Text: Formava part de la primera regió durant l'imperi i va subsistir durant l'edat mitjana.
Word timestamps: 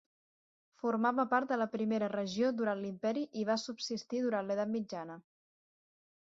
Formava 0.83 1.25
part 1.33 1.51
de 1.51 1.59
la 1.63 1.67
primera 1.73 2.09
regió 2.15 2.49
durant 2.63 2.83
l'imperi 2.87 3.25
i 3.43 3.47
va 3.53 3.61
subsistir 3.67 4.25
durant 4.27 4.51
l'edat 4.51 4.75
mitjana. 4.77 5.23